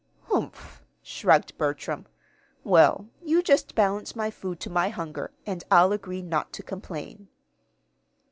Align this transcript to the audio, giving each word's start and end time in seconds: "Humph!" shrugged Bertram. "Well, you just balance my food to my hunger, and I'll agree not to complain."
"Humph!" 0.29 0.83
shrugged 1.03 1.59
Bertram. 1.59 2.07
"Well, 2.63 3.07
you 3.23 3.43
just 3.43 3.75
balance 3.75 4.15
my 4.15 4.31
food 4.31 4.59
to 4.61 4.69
my 4.71 4.89
hunger, 4.89 5.29
and 5.45 5.63
I'll 5.69 5.91
agree 5.91 6.23
not 6.23 6.51
to 6.53 6.63
complain." 6.63 7.27